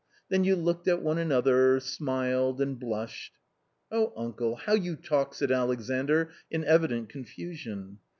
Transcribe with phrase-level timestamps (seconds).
[0.29, 3.33] Then you looked at one another, smiled and blushed.""
[3.91, 7.99] Oh, uncle, how you talk!" said Alexandr in evident confusion.